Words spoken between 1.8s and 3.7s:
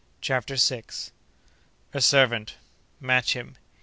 A Servant—match him!